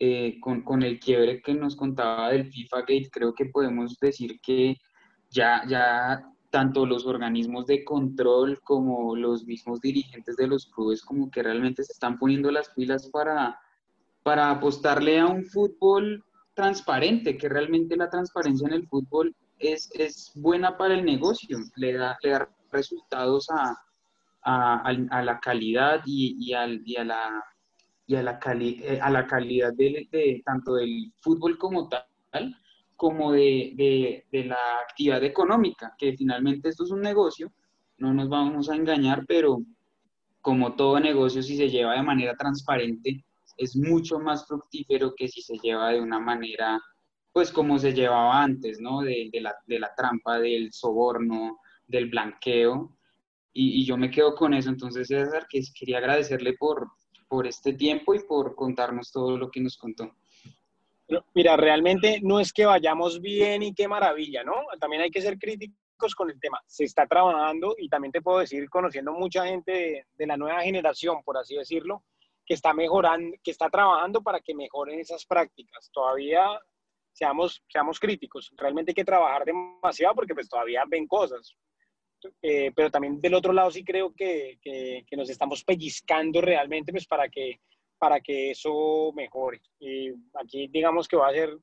[0.00, 4.40] Eh, con, con, el quiebre que nos contaba del FIFA Gate, creo que podemos decir
[4.40, 4.76] que
[5.30, 11.30] ya, ya tanto los organismos de control como los mismos dirigentes de los clubes como
[11.30, 13.58] que realmente se están poniendo las pilas para,
[14.22, 19.34] para apostarle a un fútbol transparente, que realmente la transparencia en el fútbol
[19.72, 23.76] es, es buena para el negocio, le da, le da resultados a,
[24.42, 27.44] a, a, la calidad y, y, al, y a la
[28.06, 32.56] y a la, eh, a la calidad de, tanto del fútbol como tal,
[32.96, 37.52] como de, de, la actividad económica, que finalmente esto es un negocio,
[37.98, 39.58] no nos vamos a engañar, pero
[40.40, 43.24] como todo negocio, si se lleva de manera transparente,
[43.56, 46.80] es mucho más fructífero que si se lleva de una manera,
[47.34, 49.00] pues como se llevaba antes, ¿no?
[49.00, 52.96] De, la, trampa, del soborno, del blanqueo.
[53.52, 54.70] Y, y, yo me quedo con eso.
[54.70, 56.92] Entonces, César, que quería agradecerle por,
[57.26, 60.14] por este tiempo y por contarnos todo lo que nos contó.
[61.34, 64.54] Mira, realmente no es que vayamos bien y qué maravilla, ¿no?
[64.78, 66.60] También hay que ser críticos con el tema.
[66.68, 71.20] Se está trabajando y también te puedo decir, conociendo mucha gente de, la nueva generación,
[71.24, 72.04] por así decirlo,
[72.46, 75.90] que está mejorando, que está trabajando para que mejoren esas prácticas.
[75.92, 76.60] Todavía
[77.14, 78.52] seamos, seamos críticos.
[78.56, 81.56] Realmente hay que trabajar demasiado porque pues todavía ven cosas.
[82.42, 87.06] Eh, pero también del otro lado sí creo que, que, nos estamos pellizcando realmente pues
[87.06, 87.60] para que,
[87.98, 89.60] para que eso mejore.
[89.78, 91.56] Y aquí digamos que va a ser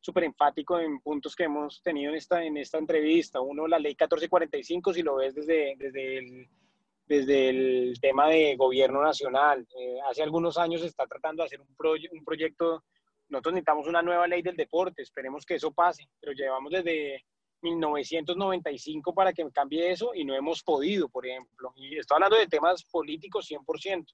[0.00, 3.40] súper enfático en puntos que hemos tenido en esta, en esta entrevista.
[3.40, 6.48] Uno, la ley 1445, si lo ves desde, desde, el,
[7.06, 9.66] desde el tema de gobierno nacional.
[9.78, 12.84] Eh, hace algunos años se está tratando de hacer un, un proyecto,
[13.34, 17.24] nosotros necesitamos una nueva ley del deporte, esperemos que eso pase, pero llevamos desde
[17.62, 21.72] 1995 para que cambie eso y no hemos podido, por ejemplo.
[21.76, 24.06] Y estoy hablando de temas políticos 100%.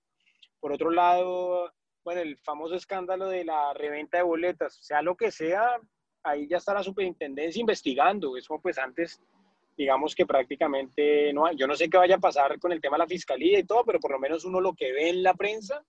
[0.59, 1.73] Por otro lado,
[2.05, 5.79] bueno, el famoso escándalo de la reventa de boletas, sea lo que sea,
[6.23, 8.37] ahí ya está la superintendencia investigando.
[8.37, 9.21] Eso pues antes,
[9.77, 13.05] digamos que prácticamente no yo no sé qué vaya a pasar con el tema de
[13.05, 15.85] la fiscalía y todo, pero por lo menos uno lo que ve en la prensa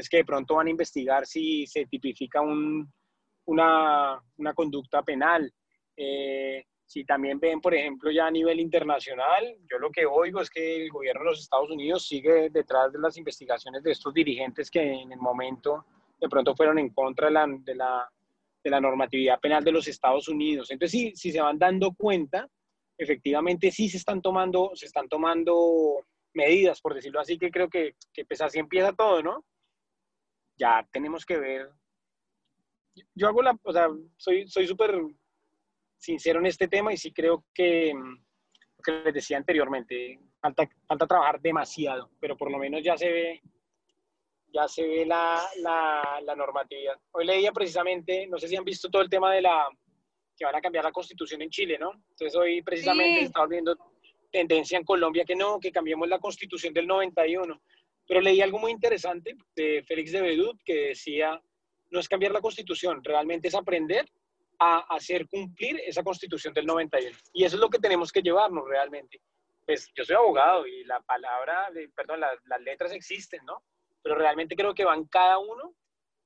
[0.00, 2.90] es que de pronto van a investigar si se tipifica un,
[3.46, 5.52] una, una conducta penal.
[5.96, 10.50] Eh, si también ven, por ejemplo, ya a nivel internacional, yo lo que oigo es
[10.50, 14.70] que el gobierno de los Estados Unidos sigue detrás de las investigaciones de estos dirigentes
[14.70, 15.84] que en el momento
[16.20, 18.10] de pronto fueron en contra de la, de la,
[18.64, 20.70] de la normatividad penal de los Estados Unidos.
[20.70, 22.48] Entonces, si, si se van dando cuenta,
[22.98, 27.94] efectivamente sí se están tomando, se están tomando medidas, por decirlo así, que creo que,
[28.12, 29.44] que pues así empieza todo, ¿no?
[30.60, 31.70] Ya tenemos que ver.
[33.14, 35.00] Yo hago la, o sea, soy súper
[35.96, 37.94] sincero en este tema y sí creo que,
[38.84, 43.42] que les decía anteriormente, falta, falta trabajar demasiado, pero por lo menos ya se ve,
[44.52, 46.98] ya se ve la, la, la, normatividad.
[47.12, 49.66] Hoy leía precisamente, no sé si han visto todo el tema de la
[50.36, 51.92] que van a cambiar la constitución en Chile, ¿no?
[52.10, 53.76] Entonces hoy precisamente estaba viendo
[54.30, 57.60] tendencia en Colombia que no, que cambiemos la constitución del 91.
[58.10, 61.40] Pero leí algo muy interesante de Félix de Bedut que decía,
[61.90, 64.04] no es cambiar la constitución, realmente es aprender
[64.58, 67.16] a hacer cumplir esa constitución del 91.
[67.32, 69.20] Y eso es lo que tenemos que llevarnos realmente.
[69.64, 73.62] Pues yo soy abogado y la palabra, perdón, las, letras existen, ¿no?
[74.02, 75.72] Pero realmente creo que van cada uno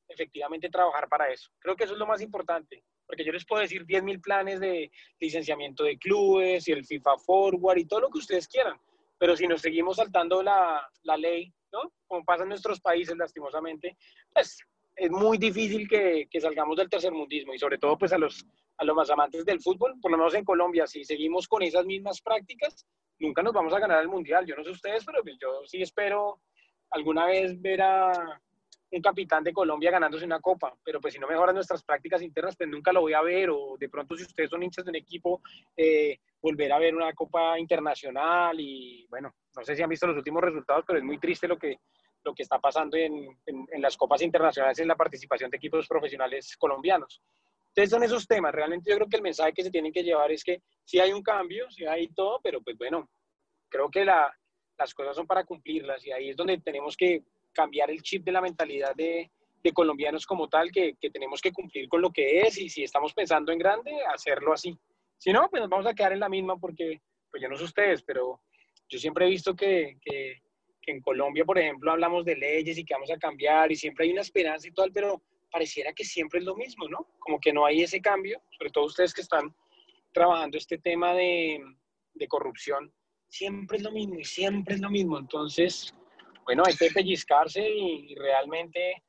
[0.09, 1.51] efectivamente trabajar para eso.
[1.59, 4.91] Creo que eso es lo más importante, porque yo les puedo decir 10.000 planes de
[5.21, 8.81] licenciamiento de clubes y el FIFA Forward y todo lo que ustedes quieran,
[9.25, 11.91] pero si nos seguimos saltando la, la ley, ¿no?
[12.07, 13.97] Como pasa en nuestros países, lastimosamente,
[14.35, 14.59] pues
[14.95, 18.45] es muy difícil que, que, salgamos del tercermundismo y sobre todo pues a los,
[18.77, 21.87] a los más amantes del fútbol, por lo menos en Colombia, si seguimos con esas
[21.87, 22.87] mismas prácticas,
[23.19, 24.45] nunca nos vamos a ganar el Mundial.
[24.45, 26.43] Yo no sé ustedes, pero yo sí espero
[26.91, 28.43] alguna vez ver a
[28.95, 32.57] un capitán de Colombia ganándose una copa, pero pues si no mejoran nuestras prácticas internas,
[32.57, 34.97] pues nunca lo voy a ver, o de pronto si ustedes son hinchas de un
[34.97, 35.43] equipo,
[35.77, 40.17] eh, volver a ver una copa internacional y bueno, no sé si han visto los
[40.17, 41.79] últimos resultados, pero es muy triste lo que,
[42.23, 46.57] lo que está pasando en, en, las copas internacionales en la participación de equipos profesionales
[46.57, 47.23] colombianos.
[47.69, 48.55] Entonces son esos temas.
[48.55, 51.13] Realmente yo creo que el mensaje que se tienen que llevar es que sí hay
[51.13, 53.11] un cambio, sí hay todo, pero pues bueno,
[53.69, 54.33] creo que la,
[54.79, 58.33] las cosas son para cumplirlas y ahí es donde tenemos que cambiar el chip de
[58.33, 59.31] la mentalidad de,
[59.63, 62.83] de colombianos como tal, que, que, tenemos que cumplir con lo que es y si
[62.83, 64.77] estamos pensando en grande, hacerlo así.
[65.17, 67.65] Si no, pues nos vamos a quedar en la misma porque, pues yo no sé
[67.65, 68.41] ustedes, pero
[68.89, 70.43] yo siempre he visto que, que
[70.85, 74.05] que en Colombia, por ejemplo, hablamos de leyes y que vamos a cambiar y siempre
[74.05, 77.09] hay una esperanza y tal, pero pareciera que siempre es lo mismo, ¿no?
[77.19, 79.55] Como que no hay ese cambio, sobre todo ustedes que están
[80.13, 81.61] trabajando este tema de,
[82.15, 82.93] de corrupción,
[83.29, 85.19] siempre es lo mismo y siempre es lo mismo.
[85.19, 85.95] Entonces,
[86.45, 89.03] bueno, hay que pellizcarse y, y realmente,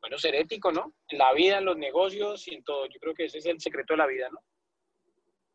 [0.00, 0.92] bueno, ser ético, ¿no?
[1.08, 2.86] En la vida, en los negocios y en todo.
[2.86, 4.40] Yo creo que ese es el secreto de la vida, ¿no?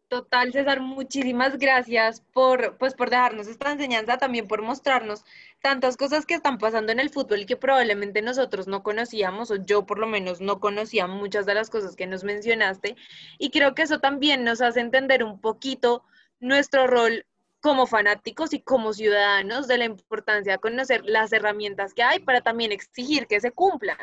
[0.07, 5.25] Total, César, muchísimas gracias por, pues, por dejarnos esta enseñanza, también por mostrarnos
[5.61, 9.55] tantas cosas que están pasando en el fútbol y que probablemente nosotros no conocíamos, o
[9.65, 12.95] yo por lo menos no conocía muchas de las cosas que nos mencionaste,
[13.39, 16.03] y creo que eso también nos hace entender un poquito
[16.39, 17.25] nuestro rol
[17.65, 22.41] como fanáticos y como ciudadanos de la importancia de conocer las herramientas que hay para
[22.41, 23.97] también exigir que se cumplan.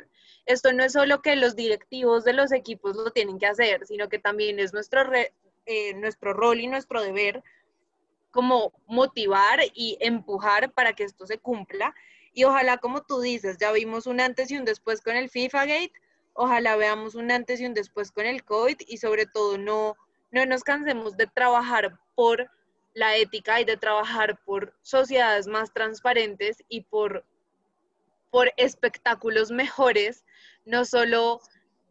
[0.47, 4.09] Esto no es solo que los directivos de los equipos lo tienen que hacer, sino
[4.09, 5.33] que también es nuestro re
[5.67, 7.45] eh, nuestro rol y nuestro deber
[8.33, 11.95] como motivar y empujar para que esto se cumpla.
[12.35, 15.67] Y ojalá, como tú dices, ya vimos un antes y un después con el FIFA
[15.67, 15.93] Gate,
[16.33, 19.95] ojalá veamos un antes y un después con el COVID y sobre todo no,
[20.33, 22.51] no nos cansemos de trabajar por
[22.95, 27.25] la ética y de trabajar por sociedades más transparentes y por,
[28.31, 30.25] por espectáculos mejores,
[30.65, 31.41] no solo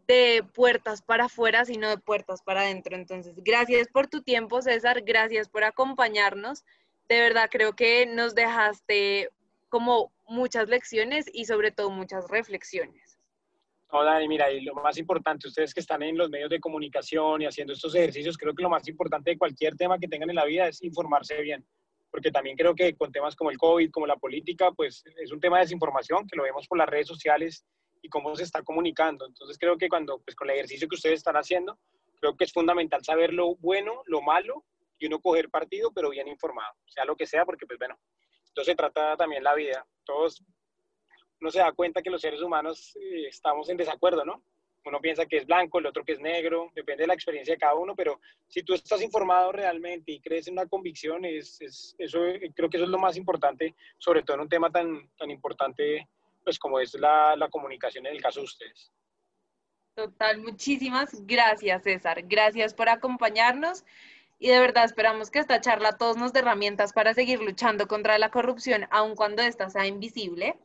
[0.08, 2.96] de puertas para afuera, sino de puertas para adentro.
[2.96, 6.64] Entonces, gracias por tu tiempo, César, gracias por acompañarnos.
[7.08, 9.30] De verdad, creo que nos dejaste
[9.70, 13.11] como muchas lecciones y sobre todo muchas reflexiones.
[13.92, 17.42] No, Dani, mira, y lo más importante, ustedes que están en los medios de comunicación
[17.42, 20.38] y haciendo estos ejercicios, creo que lo más importante de cualquier tema que tengan en
[20.38, 21.66] la vida es informarse bien,
[22.10, 25.42] porque también creo que con temas como el COVID, como la política, pues es un
[25.42, 27.66] tema de desinformación que lo vemos por las redes sociales
[28.02, 29.26] y cómo se está comunicando.
[29.28, 31.78] Entonces creo que cuando, pues con el ejercicio que ustedes están haciendo,
[32.22, 34.64] creo que es fundamental saber lo bueno, lo malo
[35.00, 37.98] y uno coger partido, pero bien informado, sea lo que sea, porque pues bueno,
[38.46, 39.86] esto se trata también la vida.
[40.06, 40.42] Todos,
[41.42, 44.44] uno se da cuenta que los seres humanos eh, estamos en desacuerdo, ¿no?
[44.86, 47.60] Uno piensa que es blanco, el otro que es negro, depende de la experiencia de
[47.60, 51.96] cada uno, pero si tú estás informado realmente y crees en una convicción, es, es,
[52.00, 52.20] eso,
[52.56, 56.08] creo que eso es lo más importante, sobre todo en un tema tan, tan importante
[56.44, 58.92] pues como es la, la comunicación en el caso de ustedes.
[59.94, 63.84] Total, muchísimas gracias César, gracias por acompañarnos
[64.40, 68.18] y de verdad esperamos que esta charla todos nos dé herramientas para seguir luchando contra
[68.18, 70.58] la corrupción, aun cuando ésta sea invisible.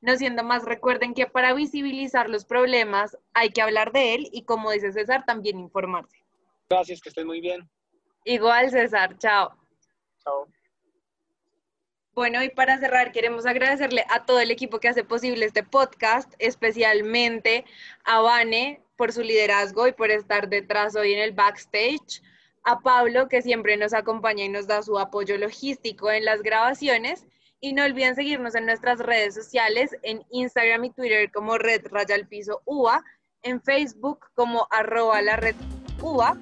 [0.00, 4.44] No siendo más, recuerden que para visibilizar los problemas hay que hablar de él y
[4.44, 6.24] como dice César, también informarse.
[6.68, 7.68] Gracias, que estén muy bien.
[8.24, 9.54] Igual César, chao.
[10.22, 10.48] Chao.
[12.16, 16.32] Bueno, y para cerrar, queremos agradecerle a todo el equipo que hace posible este podcast,
[16.38, 17.66] especialmente
[18.04, 22.22] a Vane por su liderazgo y por estar detrás hoy en el backstage,
[22.64, 27.26] a Pablo que siempre nos acompaña y nos da su apoyo logístico en las grabaciones.
[27.66, 32.14] Y no olviden seguirnos en nuestras redes sociales, en Instagram y Twitter como Red Raya
[32.28, 33.02] Piso UA,
[33.42, 35.56] en Facebook como arroba la Red
[36.00, 36.38] UA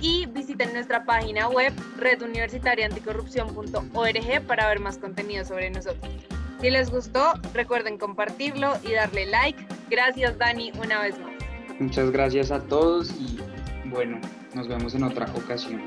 [0.00, 6.08] y visiten nuestra página web reduniversitariaanticorrupción.org para ver más contenido sobre nosotros.
[6.60, 9.66] Si les gustó, recuerden compartirlo y darle like.
[9.90, 11.32] Gracias Dani una vez más.
[11.80, 13.40] Muchas gracias a todos y
[13.86, 14.20] bueno,
[14.54, 15.82] nos vemos en otra ocasión.